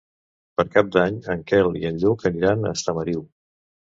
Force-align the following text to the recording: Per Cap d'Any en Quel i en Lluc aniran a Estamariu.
Per 0.59 0.63
Cap 0.77 0.87
d'Any 0.95 1.19
en 1.33 1.43
Quel 1.51 1.69
i 1.81 1.85
en 1.91 2.01
Lluc 2.05 2.25
aniran 2.31 2.65
a 2.71 2.75
Estamariu. 2.79 3.21